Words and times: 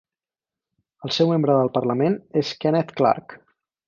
El 1.09 1.13
seu 1.17 1.29
membre 1.33 1.57
del 1.59 1.69
parlament 1.75 2.17
és 2.45 2.55
Kenneth 2.65 2.97
Clarke. 3.03 3.39